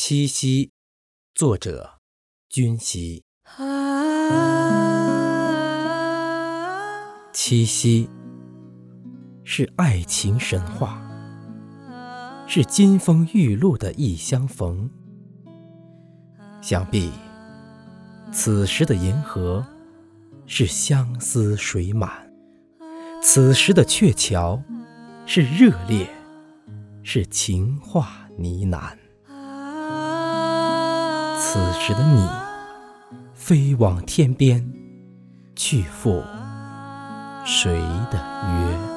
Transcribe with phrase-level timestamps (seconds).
[0.00, 0.70] 七夕，
[1.34, 1.98] 作者
[2.48, 3.24] 君熙。
[7.32, 8.08] 七夕
[9.42, 11.02] 是爱情神话，
[12.46, 14.88] 是金风玉露的一相逢。
[16.62, 17.10] 想必
[18.32, 19.66] 此时的银河
[20.46, 22.32] 是相思水满，
[23.20, 24.62] 此时的鹊桥
[25.26, 26.08] 是热烈，
[27.02, 28.96] 是情话呢喃。
[31.40, 32.28] 此时的你，
[33.32, 34.72] 飞往天边，
[35.54, 36.24] 去赴
[37.44, 37.72] 谁
[38.10, 38.87] 的约？